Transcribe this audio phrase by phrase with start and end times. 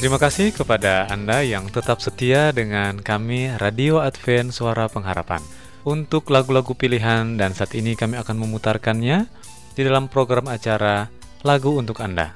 [0.00, 5.44] Terima kasih kepada Anda yang tetap setia dengan kami Radio Advent Suara Pengharapan.
[5.84, 9.28] Untuk lagu-lagu pilihan dan saat ini kami akan memutarkannya
[9.76, 11.12] di dalam program acara
[11.44, 12.32] Lagu untuk Anda.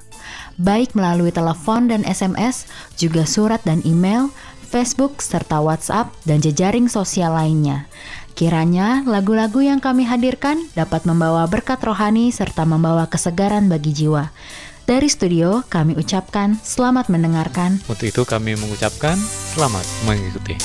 [0.60, 2.68] Baik melalui telepon dan SMS,
[3.00, 4.28] juga surat dan email,
[4.68, 7.88] Facebook, serta WhatsApp, dan jejaring sosial lainnya.
[8.36, 14.34] Kiranya lagu-lagu yang kami hadirkan dapat membawa berkat rohani serta membawa kesegaran bagi jiwa.
[14.84, 17.80] Dari studio, kami ucapkan selamat mendengarkan.
[17.88, 19.16] Untuk itu kami mengucapkan
[19.56, 20.60] selamat mengikuti.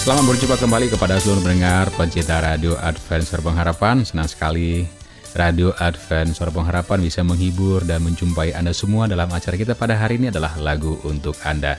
[0.00, 4.00] Selamat berjumpa kembali kepada seluruh pendengar pencinta Radio Adventure Pengharapan.
[4.00, 4.99] Senang sekali
[5.30, 10.18] Radio Advent Suara Pengharapan bisa menghibur dan menjumpai Anda semua dalam acara kita pada hari
[10.18, 11.78] ini adalah lagu untuk Anda.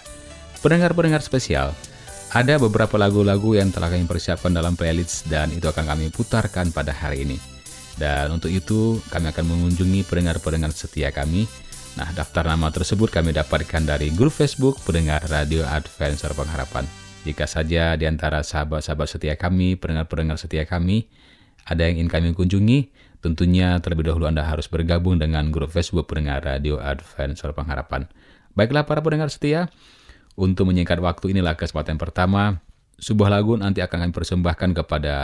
[0.63, 1.75] Pendengar-pendengar spesial,
[2.31, 6.95] ada beberapa lagu-lagu yang telah kami persiapkan dalam playlist dan itu akan kami putarkan pada
[6.95, 7.37] hari ini.
[7.99, 11.43] Dan untuk itu, kami akan mengunjungi pendengar-pendengar setia kami.
[11.99, 16.87] Nah, daftar nama tersebut kami dapatkan dari grup Facebook pendengar Radio Advent Suara Pengharapan.
[17.27, 21.11] Jika saja di antara sahabat-sahabat setia kami, pendengar-pendengar setia kami,
[21.67, 22.89] ada yang ingin kami kunjungi,
[23.21, 28.09] Tentunya terlebih dahulu Anda harus bergabung dengan grup Facebook pendengar Radio Advent Suara Pengharapan.
[28.57, 29.69] Baiklah para pendengar setia,
[30.33, 32.59] untuk menyingkat waktu inilah kesempatan pertama.
[33.01, 35.15] Sebuah lagu nanti akan kami persembahkan kepada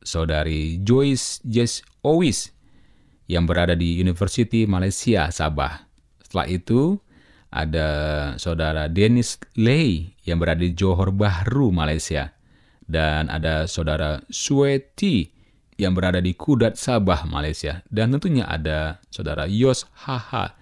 [0.00, 2.52] saudari Joyce Jess Owis
[3.28, 5.88] yang berada di University Malaysia, Sabah.
[6.22, 6.96] Setelah itu,
[7.52, 7.88] ada
[8.40, 12.32] saudara Dennis Lei yang berada di Johor Bahru, Malaysia.
[12.86, 15.35] Dan ada saudara Sueti
[15.76, 17.84] yang berada di Kudat, Sabah, Malaysia.
[17.92, 20.56] Dan tentunya ada saudara Yos Haha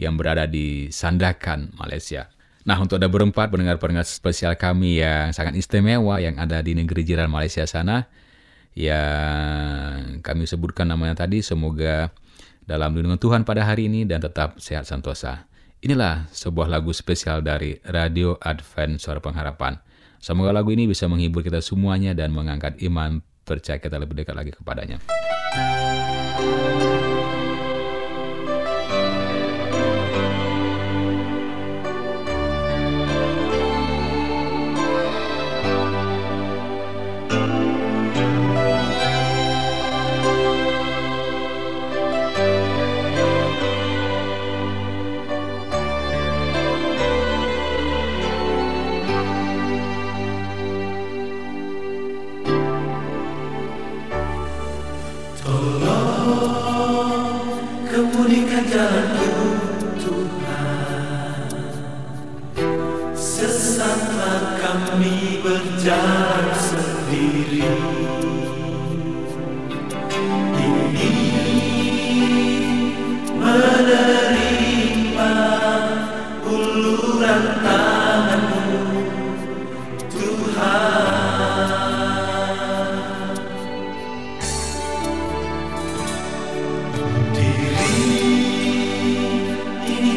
[0.00, 2.32] yang berada di Sandakan, Malaysia.
[2.64, 7.28] Nah, untuk ada berempat pendengar-pendengar spesial kami yang sangat istimewa yang ada di negeri jiran
[7.28, 8.08] Malaysia sana,
[8.72, 12.08] yang kami sebutkan namanya tadi, semoga
[12.64, 15.44] dalam lindungan Tuhan pada hari ini dan tetap sehat santosa.
[15.84, 19.76] Inilah sebuah lagu spesial dari Radio Advent Suara Pengharapan.
[20.16, 24.50] Semoga lagu ini bisa menghibur kita semuanya dan mengangkat iman percaya kita lebih dekat lagi
[24.56, 24.98] kepadanya.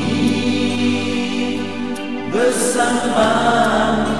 [2.31, 4.16] bersamamu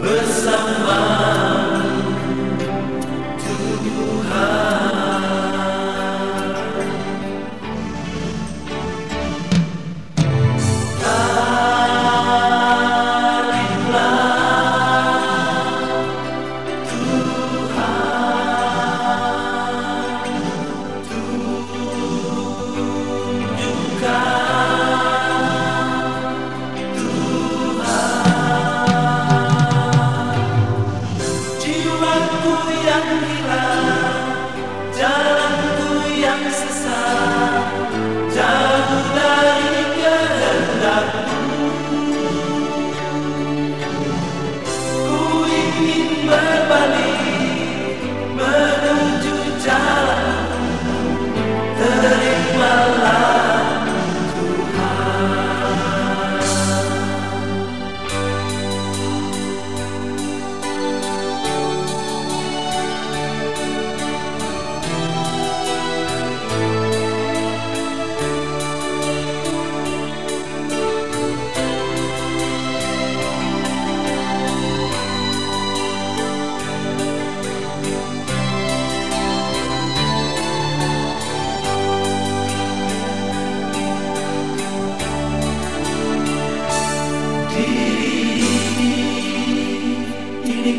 [0.00, 1.61] Bersamamu.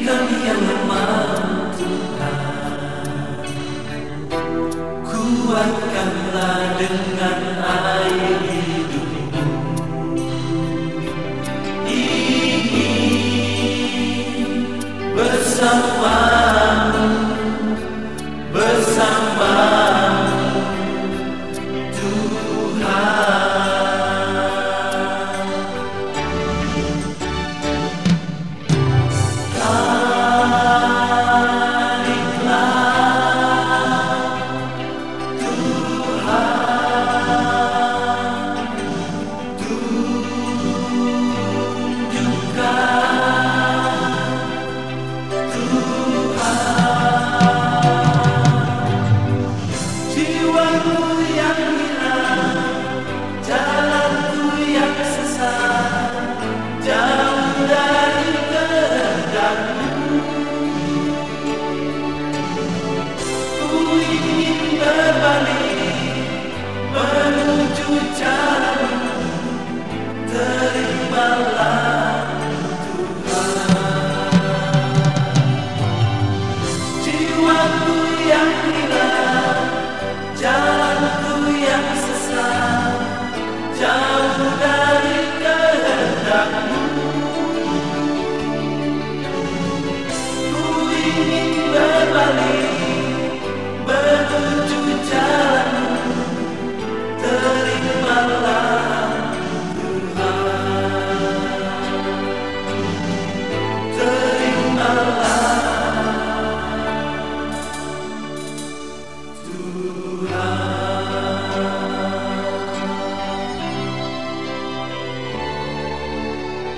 [0.02, 1.38] kami yang lemah
[1.78, 2.54] Tuhan
[5.54, 7.43] Kuatkanlah dengan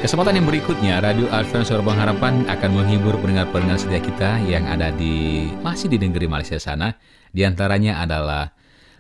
[0.06, 5.50] Kesempatan yang berikutnya, Radio Advent Suara Pengharapan akan menghibur pendengar-pendengar setia kita yang ada di
[5.66, 6.94] masih di negeri Malaysia sana.
[7.34, 8.54] Di antaranya adalah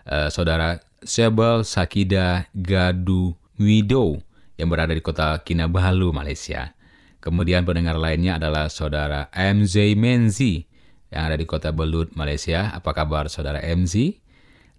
[0.10, 4.18] uh, saudara Sebel Sakida Gadu Widow
[4.58, 6.74] yang berada di kota Kinabalu, Malaysia.
[7.22, 10.66] Kemudian pendengar lainnya adalah saudara MZ Menzi
[11.14, 12.74] yang ada di kota Belut, Malaysia.
[12.74, 14.10] Apa kabar saudara MZ?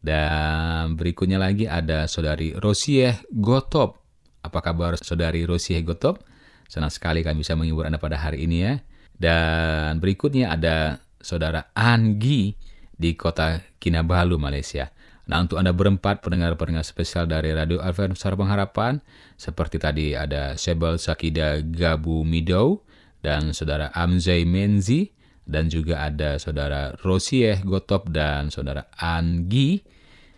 [0.02, 4.05] Dan berikutnya lagi ada saudari Rosieh Gotop
[4.46, 6.22] apa kabar saudari Rosi Hegotop?
[6.66, 8.74] Senang sekali kami bisa menghibur Anda pada hari ini ya.
[9.16, 12.54] Dan berikutnya ada saudara Anggi
[12.94, 14.90] di kota Kinabalu, Malaysia.
[15.26, 19.02] Nah untuk Anda berempat pendengar-pendengar spesial dari Radio Advent Suara Pengharapan,
[19.34, 22.86] seperti tadi ada Sebel Sakida Gabu Mido,
[23.26, 25.10] dan saudara Amzai Menzi,
[25.42, 29.82] dan juga ada saudara Rosieh Gotop dan saudara Anggi.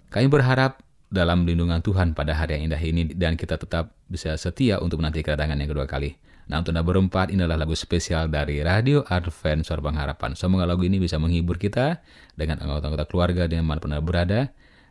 [0.09, 4.81] Kami berharap dalam lindungan Tuhan pada hari yang indah ini dan kita tetap bisa setia
[4.81, 6.17] untuk menanti kedatangan yang kedua kali.
[6.49, 10.33] Nah untuk Anda berempat ini adalah lagu spesial dari Radio Advent Suara Pengharapan.
[10.33, 12.01] Semoga lagu ini bisa menghibur kita
[12.37, 14.49] dengan anggota-anggota keluarga di mana pun berada.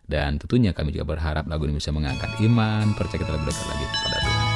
[0.08, 3.86] Dan tentunya kami juga berharap lagu ini bisa mengangkat iman, percaya kita lebih dekat lagi
[3.92, 4.18] kepada.
[4.24, 4.47] Tuhan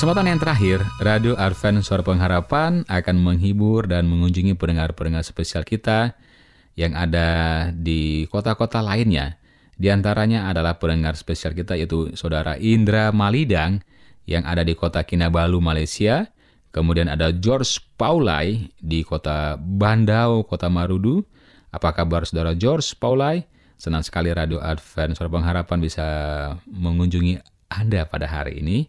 [0.00, 6.16] Kesempatan yang terakhir, Radio Advent Suara Pengharapan akan menghibur dan mengunjungi pendengar-pendengar spesial kita
[6.72, 9.36] yang ada di kota-kota lainnya.
[9.76, 13.84] Di antaranya adalah pendengar spesial kita yaitu Saudara Indra Malidang
[14.24, 16.32] yang ada di kota Kinabalu, Malaysia.
[16.72, 21.28] Kemudian ada George Paulai di kota Bandau, kota Marudu.
[21.76, 23.44] Apa kabar Saudara George Paulai?
[23.76, 26.08] Senang sekali Radio Advent Suara Pengharapan bisa
[26.72, 27.36] mengunjungi
[27.68, 28.88] Anda pada hari ini.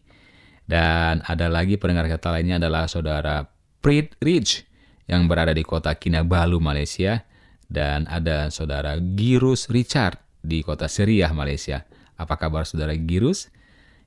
[0.72, 3.44] Dan ada lagi pendengar kata lainnya adalah saudara
[3.84, 4.64] Prit Rich
[5.04, 7.28] yang berada di kota Kinabalu, Malaysia.
[7.68, 11.84] Dan ada saudara Girus Richard di kota Seriah, Malaysia.
[12.16, 13.52] Apa kabar saudara Girus?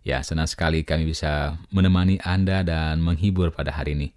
[0.05, 4.09] Ya, senang sekali kami bisa menemani Anda dan menghibur pada hari ini.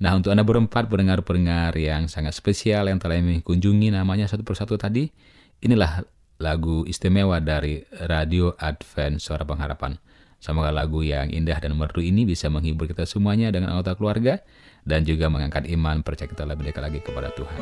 [0.00, 5.08] Nah, untuk Anda berempat pendengar-pendengar yang sangat spesial yang telah mengunjungi namanya satu persatu tadi,
[5.64, 6.04] inilah
[6.40, 9.96] lagu istimewa dari Radio Advent Suara Pengharapan.
[10.44, 14.44] Semoga lagu yang indah dan merdu ini bisa menghibur kita semuanya dengan anggota keluarga
[14.84, 17.60] dan juga mengangkat iman percaya kita lebih dekat lagi kepada Tuhan.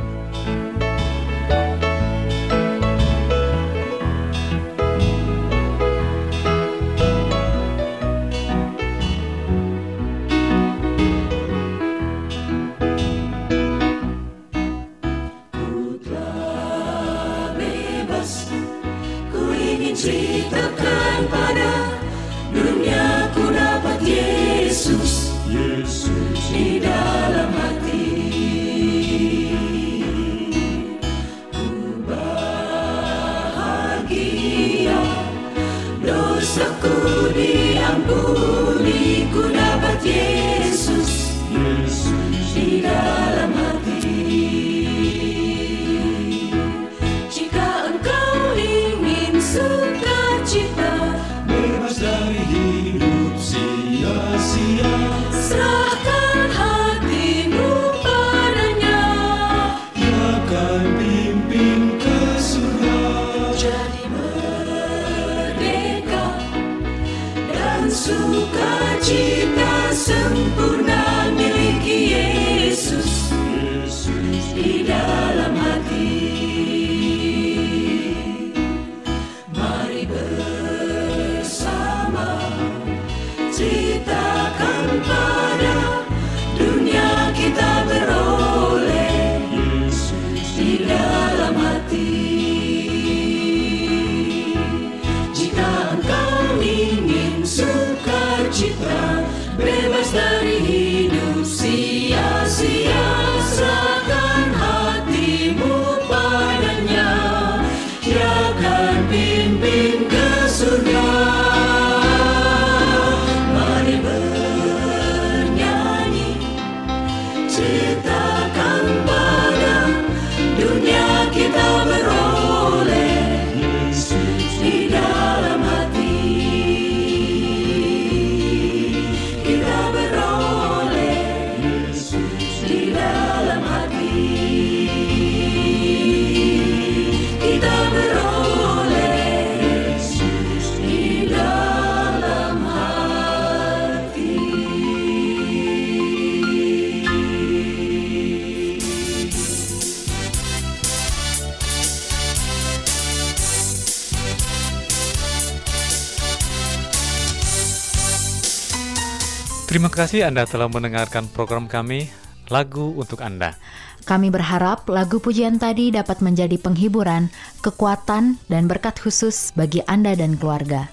[159.83, 162.07] Terima kasih Anda telah mendengarkan program kami
[162.55, 163.59] Lagu untuk Anda.
[164.07, 167.35] Kami berharap lagu pujian tadi dapat menjadi penghiburan,
[167.67, 170.87] kekuatan, dan berkat khusus bagi Anda dan keluarga.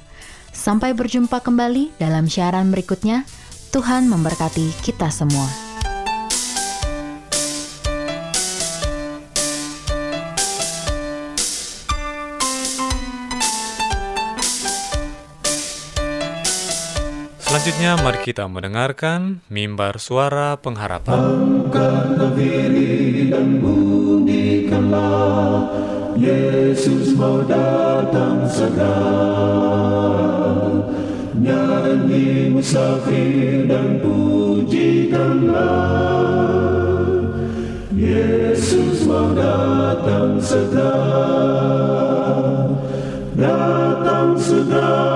[0.50, 3.30] Sampai berjumpa kembali dalam siaran berikutnya.
[3.70, 5.69] Tuhan memberkati kita semua.
[17.50, 21.18] Selanjutnya mari kita mendengarkan mimbar suara pengharapan.
[22.38, 23.58] Diri dan
[26.14, 29.02] Yesus mau datang segera.
[31.42, 35.74] Nyanyi musafir dan pujikanlah.
[37.98, 41.02] Yesus mau datang segera.
[43.34, 45.09] Datang segera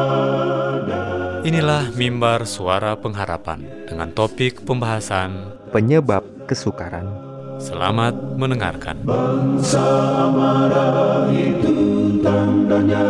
[1.63, 7.08] Inilah mimbar suara pengharapan dengan topik pembahasan penyebab kesukaran.
[7.56, 8.99] Selamat mendengarkan.
[9.08, 13.08] Bangsa marah itu tandanya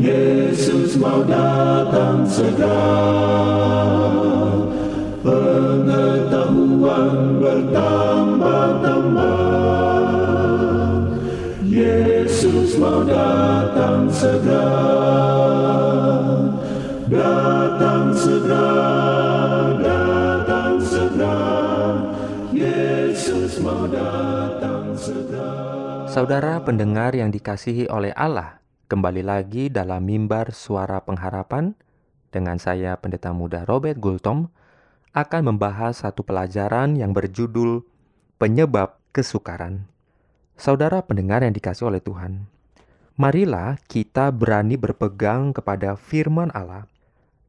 [0.00, 2.80] Yesus mau datang segera
[5.20, 6.48] dan
[7.44, 9.36] bertambah-tambah.
[11.68, 15.04] Yesus mau datang segera,
[17.08, 18.68] datang segera,
[19.76, 21.36] datang segera.
[22.54, 25.48] Yesus mau datang segera.
[26.08, 31.76] Saudara pendengar yang dikasihi oleh Allah, kembali lagi dalam mimbar suara pengharapan
[32.32, 34.48] dengan saya Pendeta Muda Robert Gultom
[35.12, 37.84] akan membahas satu pelajaran yang berjudul
[38.40, 39.86] Penyebab Kesukaran.
[40.54, 42.46] Saudara pendengar yang dikasihi oleh Tuhan,
[43.18, 46.86] marilah kita berani berpegang kepada firman Allah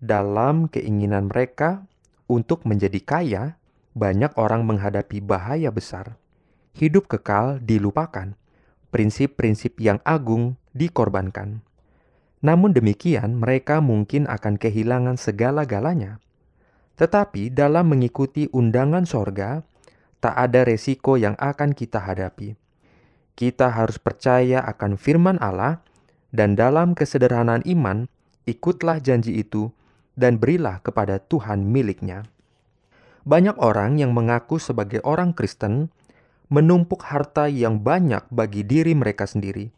[0.03, 1.87] dalam keinginan mereka
[2.27, 3.43] untuk menjadi kaya,
[3.95, 6.19] banyak orang menghadapi bahaya besar.
[6.75, 8.35] Hidup kekal dilupakan,
[8.91, 11.63] prinsip-prinsip yang agung dikorbankan.
[12.43, 16.19] Namun demikian, mereka mungkin akan kehilangan segala-galanya.
[16.99, 19.63] Tetapi dalam mengikuti undangan sorga,
[20.19, 22.59] tak ada resiko yang akan kita hadapi.
[23.35, 25.83] Kita harus percaya akan firman Allah,
[26.35, 28.11] dan dalam kesederhanaan iman,
[28.43, 29.71] ikutlah janji itu
[30.15, 32.23] dan berilah kepada Tuhan miliknya.
[33.27, 35.91] Banyak orang yang mengaku sebagai orang Kristen
[36.47, 39.73] menumpuk harta yang banyak bagi diri mereka sendiri,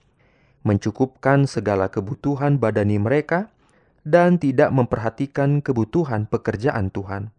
[0.68, 3.50] mencukupkan segala kebutuhan badani mereka,
[4.08, 7.32] dan tidak memperhatikan kebutuhan pekerjaan Tuhan.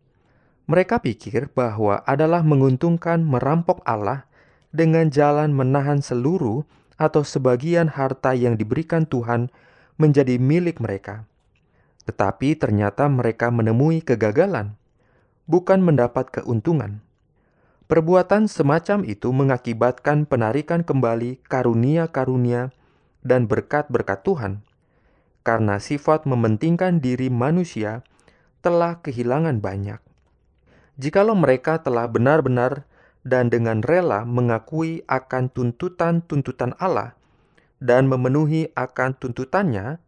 [0.69, 4.29] Mereka pikir bahwa adalah menguntungkan merampok Allah
[4.69, 6.69] dengan jalan menahan seluruh
[7.01, 9.49] atau sebagian harta yang diberikan Tuhan
[9.97, 11.25] menjadi milik mereka.
[12.09, 14.81] Tetapi ternyata mereka menemui kegagalan,
[15.45, 17.05] bukan mendapat keuntungan.
[17.85, 22.73] Perbuatan semacam itu mengakibatkan penarikan kembali karunia-karunia
[23.21, 24.65] dan berkat-berkat Tuhan,
[25.45, 28.01] karena sifat mementingkan diri manusia
[28.65, 30.01] telah kehilangan banyak.
[30.97, 32.89] Jikalau mereka telah benar-benar
[33.25, 37.15] dan dengan rela mengakui akan tuntutan-tuntutan Allah
[37.79, 40.03] dan memenuhi akan tuntutannya,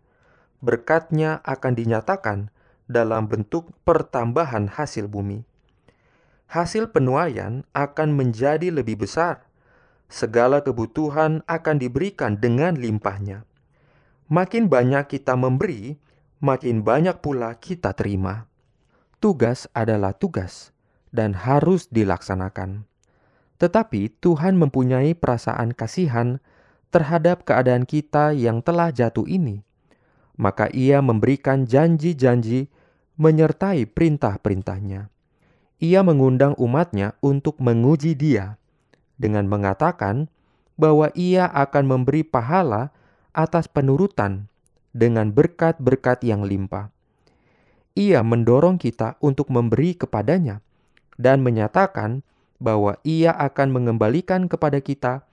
[0.60, 2.38] berkatnya akan dinyatakan
[2.88, 5.44] dalam bentuk pertambahan hasil bumi.
[6.50, 9.46] Hasil penuaian akan menjadi lebih besar.
[10.10, 13.46] Segala kebutuhan akan diberikan dengan limpahnya.
[14.26, 15.94] Makin banyak kita memberi,
[16.42, 18.50] makin banyak pula kita terima.
[19.22, 20.74] Tugas adalah tugas
[21.14, 22.90] dan harus dilaksanakan.
[23.62, 26.42] Tetapi Tuhan mempunyai perasaan kasihan
[26.90, 29.62] terhadap keadaan kita yang telah jatuh ini.
[30.40, 32.72] Maka Ia memberikan janji-janji
[33.20, 35.12] menyertai perintah-perintahnya.
[35.80, 38.56] Ia mengundang umatnya untuk menguji dia
[39.20, 40.32] dengan mengatakan
[40.80, 42.88] bahwa ia akan memberi pahala
[43.36, 44.48] atas penurutan
[44.96, 46.88] dengan berkat-berkat yang limpah.
[47.92, 50.64] Ia mendorong kita untuk memberi kepadanya
[51.20, 52.24] dan menyatakan
[52.56, 55.24] bahwa ia akan mengembalikan kepada kita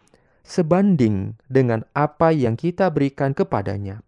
[0.43, 4.03] sebanding dengan apa yang kita berikan kepadanya.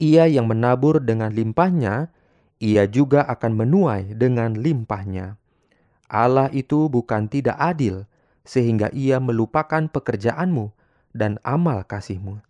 [0.00, 2.08] Ia yang menabur dengan limpahnya,
[2.56, 5.36] ia juga akan menuai dengan limpahnya.
[6.08, 8.08] Allah itu bukan tidak adil,
[8.42, 10.72] sehingga ia melupakan pekerjaanmu
[11.12, 12.40] dan amal kasihmu.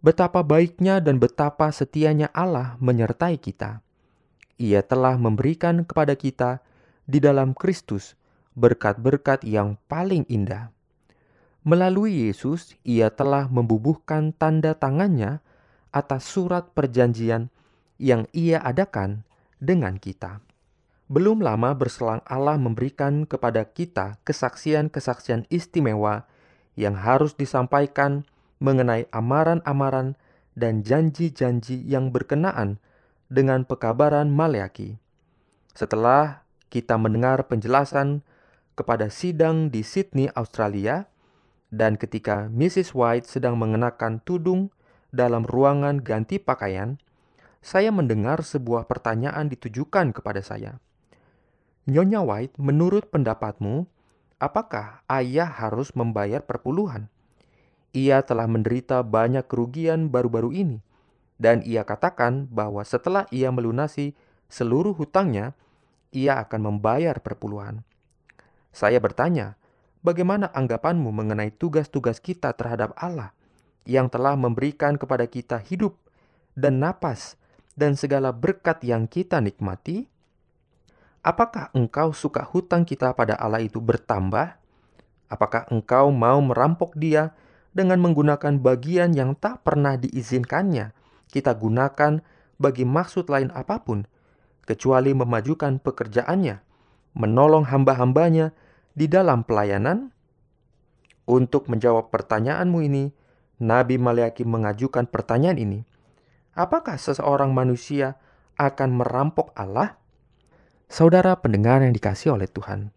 [0.00, 3.82] Betapa baiknya dan betapa setianya Allah menyertai kita.
[4.56, 6.64] Ia telah memberikan kepada kita
[7.04, 8.16] di dalam Kristus
[8.56, 10.72] berkat-berkat yang paling indah.
[11.66, 15.44] Melalui Yesus, ia telah membubuhkan tanda tangannya
[15.90, 17.50] atas surat perjanjian
[18.00, 19.26] yang ia adakan
[19.60, 20.40] dengan kita.
[21.10, 26.30] Belum lama berselang Allah memberikan kepada kita kesaksian-kesaksian istimewa
[26.78, 28.22] yang harus disampaikan
[28.62, 30.14] mengenai amaran-amaran
[30.54, 32.78] dan janji-janji yang berkenaan
[33.26, 35.02] dengan pekabaran Maleaki.
[35.74, 38.22] Setelah kita mendengar penjelasan
[38.78, 41.10] kepada sidang di Sydney, Australia,
[41.70, 42.94] dan ketika Mrs.
[42.94, 44.70] White sedang mengenakan tudung
[45.10, 46.98] dalam ruangan ganti pakaian,
[47.60, 50.80] saya mendengar sebuah pertanyaan ditujukan kepada saya.
[51.84, 53.84] Nyonya White, menurut pendapatmu,
[54.40, 57.12] apakah ayah harus membayar perpuluhan?
[57.90, 60.78] Ia telah menderita banyak kerugian baru-baru ini,
[61.36, 64.14] dan ia katakan bahwa setelah ia melunasi
[64.46, 65.58] seluruh hutangnya,
[66.14, 67.82] ia akan membayar perpuluhan.
[68.70, 69.58] Saya bertanya,
[70.06, 73.34] bagaimana anggapanmu mengenai tugas-tugas kita terhadap Allah
[73.88, 75.96] yang telah memberikan kepada kita hidup
[76.56, 77.40] dan napas
[77.78, 80.08] dan segala berkat yang kita nikmati?
[81.20, 84.56] Apakah engkau suka hutang kita pada Allah itu bertambah?
[85.28, 87.36] Apakah engkau mau merampok dia
[87.70, 90.96] dengan menggunakan bagian yang tak pernah diizinkannya
[91.30, 92.20] kita gunakan
[92.60, 94.04] bagi maksud lain apa pun,
[94.66, 96.60] kecuali memajukan pekerjaannya,
[97.16, 98.52] menolong hamba-hambanya,
[98.92, 100.12] di dalam pelayanan?
[101.30, 103.04] Untuk menjawab pertanyaanmu ini,
[103.60, 105.80] Nabi Maliaki mengajukan pertanyaan ini.
[106.56, 108.16] Apakah seseorang manusia
[108.56, 110.00] akan merampok Allah?
[110.90, 112.90] Saudara pendengar yang dikasih oleh Tuhan,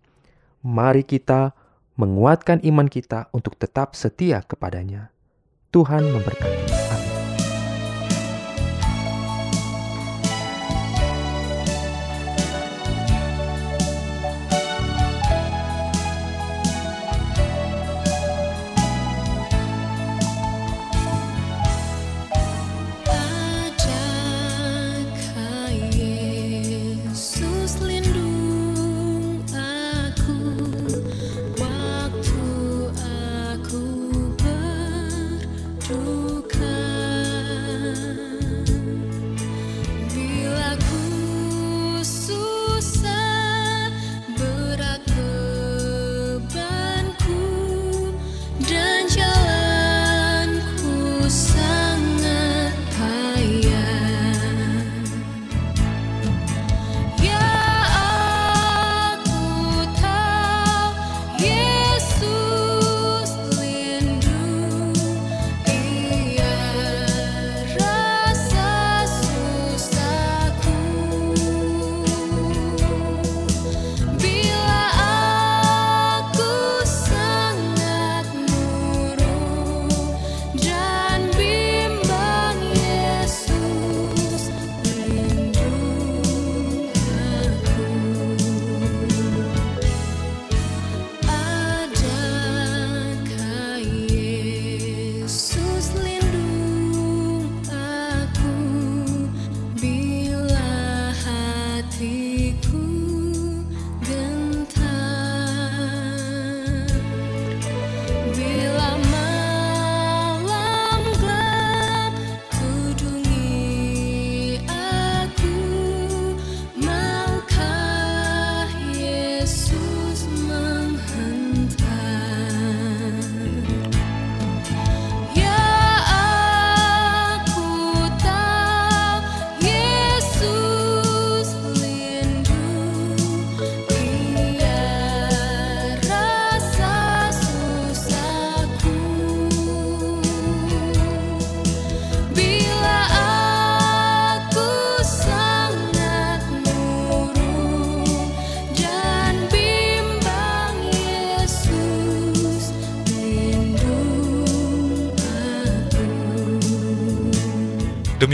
[0.65, 1.53] mari kita
[1.99, 5.13] menguatkan iman kita untuk tetap setia kepadanya.
[5.69, 6.62] Tuhan memberkati.